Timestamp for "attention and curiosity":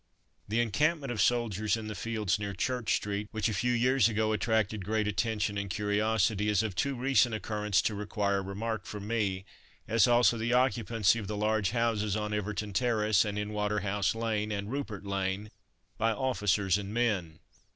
5.07-6.49